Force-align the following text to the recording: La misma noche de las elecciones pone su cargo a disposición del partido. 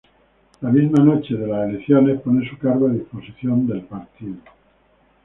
La 0.61 0.71
misma 0.71 1.03
noche 1.03 1.35
de 1.35 1.45
las 1.45 1.69
elecciones 1.69 2.19
pone 2.21 2.49
su 2.49 2.57
cargo 2.57 2.87
a 2.87 2.91
disposición 2.91 3.67
del 3.67 3.81
partido. 3.83 4.37